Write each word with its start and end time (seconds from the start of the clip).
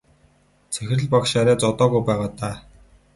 Захирал 0.77 1.03
багш 1.13 1.31
арай 1.41 1.57
зодоогүй 1.65 2.01
байгаа 2.07 2.29
даа. 2.41 2.53